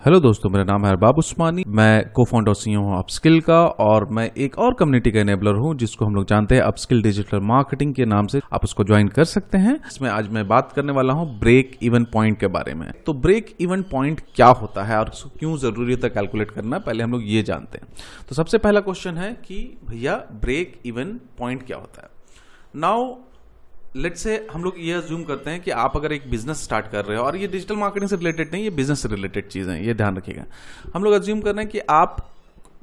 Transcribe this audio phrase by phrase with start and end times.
[0.00, 4.06] Hello दोस्तों, मेरा नाम है अरबाब उस्मानी। मैं को फाउंडर सी हूँ अपस्किल का और
[4.10, 7.94] मैं एक और कम्युनिटी का इनेबलर हूँ जिसको हम लोग जानते हैं अपस्किल डिजिटल मार्केटिंग
[7.94, 11.12] के नाम से। आप उसको ज्वाइन कर सकते हैं। इसमें आज मैं बात करने वाला
[11.12, 15.08] हूँ ब्रेक इवन पॉइंट के बारे में। तो ब्रेक इवन पॉइंट क्या होता है और
[15.08, 17.88] उसको क्यों ज़रूरी होता है कैलकुलेट करना, पहले हम लोग ये जानते हैं।
[18.28, 22.08] तो सबसे पहला क्वेश्चन है कि भैया ब्रेक इवन पॉइंट क्या होता है?
[22.76, 23.14] नाउ
[23.96, 27.04] लेट से हम लोग ये अज्यूम करते हैं कि आप अगर एक बिज़नेस स्टार्ट कर
[27.04, 29.84] रहे हो, और ये डिजिटल मार्केटिंग से रिलेटेड नहीं, ये बिज़नेस से रिलेटेड चीज़ है,
[29.86, 30.44] ये ध्यान रखिएगा।
[30.94, 32.16] हम लोग अज्यूम कर रहे हैं कि आप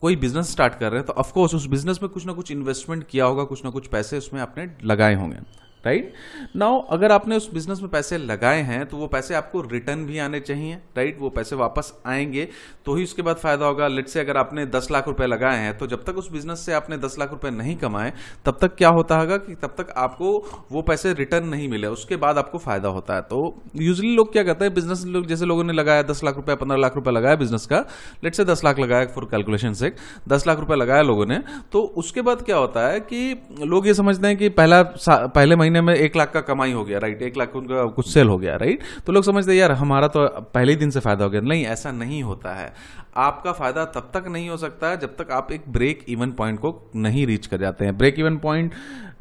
[0.00, 3.06] कोई बिज़नेस स्टार्ट कर रहे हैं तो ऑफकोर्स उस बिज़नेस में कुछ ना कुछ इन्वेस्टमेंट
[3.10, 5.36] किया होगा, कुछ ना कुछ पैसे उसमें आपने लगाए होंगे।
[5.84, 6.12] राइट?
[6.56, 10.18] नाउ, अगर आपने उस बिज़नेस में पैसे लगाए हैं तो वो पैसे आपको रिटर्न भी
[10.18, 11.16] आने चाहिए, राइट?
[11.20, 12.48] वो पैसे वापस आएँगे
[12.86, 15.76] तो ही उसके बाद फ़ायदा होगा। लेट से अगर आपने दस लाख रुपए लगाए हैं
[15.78, 18.12] तो जब तक उस बिज़नेस से आपने दस लाख रुपए नहीं कमाए,
[18.46, 20.32] तब तक क्या होता होगा कि तब तक आपको
[20.72, 23.42] वो पैसे रिटर्न नहीं मिले, उसके बाद आपको फ़ायदा होता है। तो
[23.78, 26.78] यूजली लोग क्या कहते हैं, बिज़नेस लोग, जैसे लोगों ने लगाया दस लाख रुपया पंद्रह
[26.78, 27.84] लाख रुपया लगाया बिज़नेस का
[28.24, 29.92] लेट से दस लाख लगाया फॉर कैलकुलेशन से
[30.28, 31.38] दस लाख रुपया लगाया लोगों ने
[31.72, 33.20] तो उसके बाद क्या होता है कि
[33.64, 36.98] लोग ये समझते हैं कि पहला पहले महीने में एक लाख का कमाई हो गया
[36.98, 40.26] राइट एक लाख उनका कुछ सेल हो गया राइट तो लोग समझते यार, हमारा तो
[40.54, 42.72] पहले दिन से फ़ायदा हो गया। नहीं, ऐसा नहीं होता है।
[43.16, 46.90] आपका फ़ायदा तब तक नहीं हो सकता जब तक आप एक ब्रेक इवन पॉइंट को
[46.96, 48.72] नहीं रीच कर जाते हैं। ब्रेक इवन पॉइंट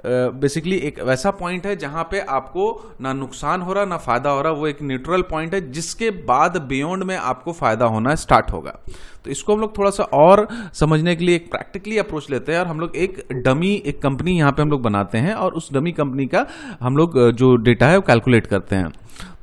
[0.03, 4.41] बेसिकली एक वैसा पॉइंट है जहाँ पे आपको ना नुकसान हो रहा, ना फ़ायदा हो
[4.41, 8.77] रहा, वो एक न्यूट्रल पॉइंट है, जिसके बाद बियॉन्ड में आपको फ़ायदा होना स्टार्ट होगा।
[9.25, 12.59] तो इसको हम लोग थोड़ा सा और समझने के लिए एक प्रैक्टिकली अप्रोच लेते हैं
[12.59, 15.71] और हम लोग एक डमी एक कंपनी यहाँ पे हम लोग बनाते हैं और उस
[15.73, 16.45] डमी कंपनी का
[16.81, 18.91] हम लोग जो डेटा है वो कैलकुलेट करते हैं।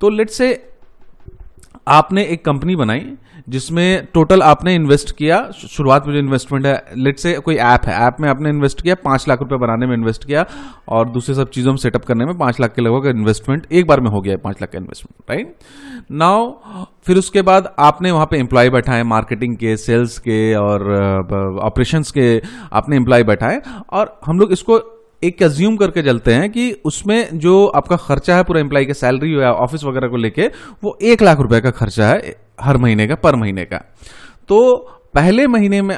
[0.01, 0.53] तो लेट से
[1.89, 3.05] आपने एक कंपनी बनाई
[3.49, 8.07] जिसमें टोटल आपने इन्वेस्ट किया शुरुआत में जो इन्वेस्टमेंट है लेट से कोई ऐप है
[8.07, 10.47] ऐप में आपने इन्वेस्ट किया, पाँच लाख रुपए बनाने में इन्वेस्ट किया
[10.89, 14.01] और दूसरे सब चीज़ों में सेटअप करने में पाँच लाख के लगभग इन्वेस्टमेंट एक बार
[14.01, 15.57] में हो गया है पाँच लाख का इन्वेस्टमेंट राइट
[16.11, 16.53] नाउ
[17.07, 20.91] फिर उसके बाद आपने वहाँ पे एम्प्लॉय बैठाए मार्केटिंग के सेल्स के और
[21.63, 26.71] ऑपरेशन के आपने एम्प्लॉय बैठाए और हम लोग इसको एक कंज्यूम करके चलते हैं कि
[26.85, 30.47] उसमें जो आपका खर्चा है पूरा एम्प्लॉय का सैलरी या ऑफ़िस वगैरह को लेके,
[30.83, 33.79] वो एक लाख रुपए का खर्चा है हर महीने का, पर महीने का।
[34.49, 34.77] तो
[35.15, 35.97] पहले महीने में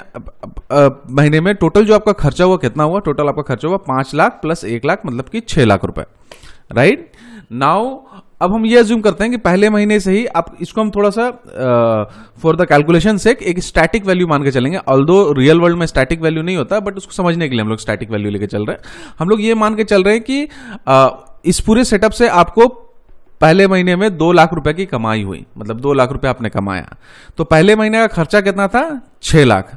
[1.10, 3.00] महीने में टोटल जो आपका खर्चा हुआ, कितना हुआ?
[3.00, 6.04] टोटल आपका खर्चा हुआ पाँच लाख प्लस एक लाख मतलब कि छह लाख रुपए।
[6.72, 7.10] राइट
[7.53, 7.94] नाउ
[8.40, 11.10] अब हम ये अज्यूम करते हैं कि पहले महीने से ही आप इसको हम थोड़ा
[11.10, 11.30] सा
[12.42, 15.86] फॉर द कैलकुलेशन से एक स्टैटिक वैल्यू मान के चलेंगे। ऑल दो रियल वर्ल्ड में
[15.86, 18.64] स्टैटिक वैल्यू नहीं होता बट उसको समझने के लिए हम लोग स्टैटिक वैल्यू लेके चल
[18.66, 20.48] रहे हैं। हम लोग ये मान के चल रहे हैं कि
[20.88, 21.10] uh,
[21.44, 22.68] इस पूरे सेटअप से आपको
[23.40, 26.96] पहले महीने में दो लाख रुपए की कमाई हुई। मतलब दो लाख रुपए आपने कमाया।
[27.36, 29.00] तो पहले महीने का खर्चा कितना था?
[29.22, 29.76] छह लाख।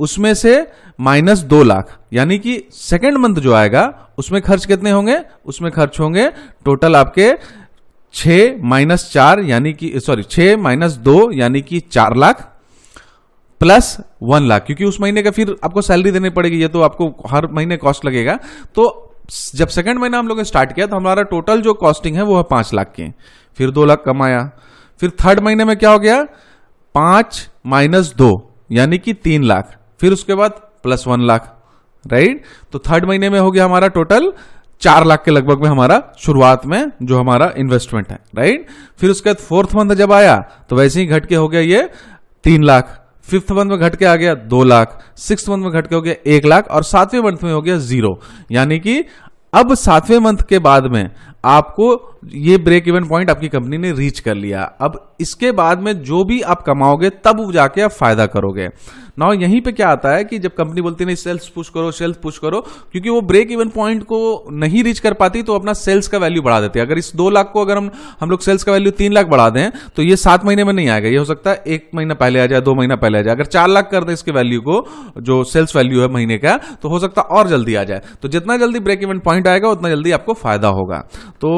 [0.00, 0.66] उसमें से
[1.00, 5.20] माइनस दो लाख। यानी कि सेकेंड मंथ जो आएगा उसमें खर्च कितने होंगे?
[5.46, 6.28] उसमें खर्च होंगे
[6.64, 7.30] टोटल आपके
[8.14, 8.28] छ
[8.62, 12.48] माइनस चार यानी कि सॉरी छ माइनस दो यानी कि चार लाख
[13.60, 17.08] प्लस वन लाख। क्योंकि उस महीने का फिर आपको सैलरी देनी पड़ेगी, ये तो आपको
[17.30, 18.38] हर महीने कॉस्ट लगेगा।
[18.74, 19.14] तो
[19.54, 22.36] जब सेकंड महीना हम लोग ने स्टार्ट किया तो हमारा टोटल जो कॉस्टिंग है वो
[22.36, 23.10] है पाँच लाख की।
[23.58, 24.40] फिर दो लाख कमाया।
[25.00, 26.22] फिर थर्ड महीने में क्या हो गया?
[26.94, 28.30] पाँच माइनस दो
[28.72, 30.50] यानी कि तीन लाख। फिर उसके बाद
[30.82, 31.52] प्लस वन लाख,
[32.04, 32.42] राइट?
[32.72, 34.32] तो थर्ड महीने में हो गया हमारा टोटल
[34.82, 38.66] चार लाख के लगभग में हमारा शुरुआत में जो हमारा इन्वेस्टमेंट है राइट
[39.00, 40.36] फिर उसके बाद फोर्थ मंथ जब आया
[40.70, 41.88] तो वैसे ही घट के हो गया ये
[42.44, 45.86] तीन लाख। फिफ्थ मंथ में घट के आ गया दो लाख। सिक्स मंथ में घट
[45.86, 48.18] के हो गया एक लाख और सातवें मंथ में हो गया ज़ीरो
[48.52, 49.04] यानी कि
[49.54, 51.08] अब सातवें मंथ के बाद में
[51.44, 51.86] आपको
[52.34, 56.22] ये ब्रेक इवन पॉइंट आपकी कंपनी ने रीच कर लिया। अब इसके बाद में जो
[56.24, 58.68] भी आप कमाओगे, तब जाके आप फ़ायदा करोगे।
[59.22, 62.16] ना यहीं पे क्या आता है कि जब कंपनी बोलती है सेल्स पुश करो सेल्स
[62.18, 62.60] पुश करो,
[62.92, 64.20] क्योंकि वो ब्रेक इवन पॉइंट को
[64.52, 67.28] नहीं रीच कर पाती तो अपना सेल्स का वैल्यू बढ़ा देती है। अगर इस दो
[67.30, 67.90] लाख को अगर हम
[68.20, 70.88] हम लोग सेल्स का वैल्यू तीन लाख बढ़ा दें तो ये सात महीने में नहीं
[70.88, 73.34] आएगा। ये हो सकता है एक महीना पहले आ जाए, दो महीना पहले आ जाए।
[73.34, 74.80] अगर चार लाख कर दे इसके वैल्यू को,
[75.20, 78.28] जो सेल्स वैल्यू है महीने का तो हो सकता है और जल्दी आ जाए। तो
[78.28, 80.98] जितना जल्दी ब्रेक इवन पॉइंट आएगा, उतना जल्दी आपको फ़ायदा होगा।
[81.40, 81.50] तो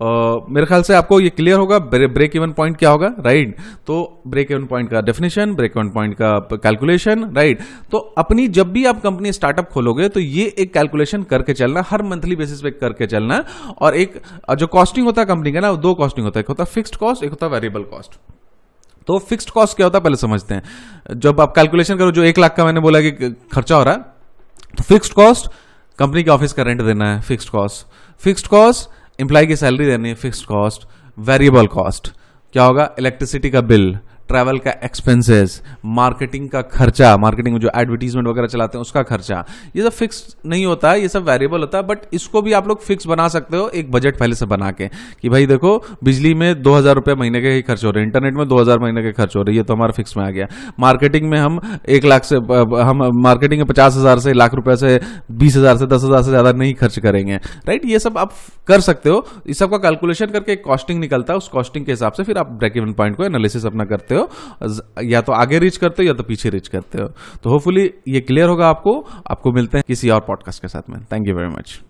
[0.00, 3.56] मेरे ख्याल से आपको ये क्लियर होगा ब्रेक इवन पॉइंट क्या होगा राइट
[3.86, 3.94] तो
[4.28, 7.60] ब्रेक इवन पॉइंट का डेफिनेशन ब्रेक इवन पॉइंट का कैलकुलेशन राइट
[7.90, 12.02] तो अपनी जब भी आप कंपनी स्टार्टअप खोलोगे तो ये एक कैलकुलेशन करके चलना, हर
[12.02, 13.44] मंथली बेसिस पे करके चलना,
[13.80, 14.20] और एक
[14.54, 16.96] जो कॉस्टिंग होता है कंपनी का ना दो कॉस्टिंग होता है। एक होता है फिक्स्ड
[16.96, 18.18] कॉस्ट एक होता है वेरिएबल कॉस्ट
[19.06, 20.04] तो फिक्स्ड कॉस्ट क्या होता है?
[20.04, 20.62] पहले समझते हैं।
[21.16, 23.10] जब आप कैलकुलेशन करो, जो एक लाख का मैंने बोला कि
[23.52, 24.00] खर्चा हो रहा है
[24.76, 25.50] तो फिक्स्ड कॉस्ट
[25.98, 27.86] कंपनी के ऑफ़िस का रेंट देना है fixed cost
[28.22, 30.86] fixed cost employee की सैलरी देनी है फिक्स्ड कॉस्ट
[31.18, 32.12] वेरिएबल कॉस्ट
[32.54, 32.90] क्या होगा?
[32.98, 38.78] इलेक्ट्रिसिटी का बिल ट्रैवल का एक्सपेंसेस मार्केटिंग का खर्चा मार्केटिंग में जो एडवर्टीजमेंट वगैरह चलाते
[38.78, 39.44] हैं, उसका खर्चा।
[39.76, 42.68] ये सब फिक्स नहीं होता है ये सब वेरिएबल होता है बट इसको भी आप
[42.68, 44.88] लोग फिक्स बना सकते हो एक बजट पहले से बना के
[45.22, 48.06] कि भाई देखो, बिजली में दो हज़ार रुपये महीने के ही खर्च हो रहे हैं
[48.06, 50.30] इंटरनेट में दो हज़ार महीने के खर्च हो रहे हैं तो हमारा फिक्स में आ
[50.30, 50.46] गया।
[50.80, 54.98] मार्केटिंग में हम एक लाख से हम मार्केटिंग में पचास हज़ार से, लाख रुपए से,
[55.32, 58.32] बीस हज़ार से, दस हज़ार से ज़्यादा नहीं खर्च करेंगे। राइट ये सब आप
[58.68, 61.92] कर सकते हो। इस सब का कैलकुलेशन करके एक कॉस्टिंग निकलता है, उस कॉस्टिंग के
[61.92, 64.30] हिसाब से फिर आप ब्रेक इवन पॉइंट को एनालिसिस अपना करते हो
[65.02, 67.08] या तो आगे रीच करते हो या तो पीछे रीच करते हो।
[67.42, 69.00] तो होपफुली ये क्लियर होगा आपको।
[69.30, 71.80] आपको मिलते हैं किसी और पॉडकास्ट के साथ में। Thank you very much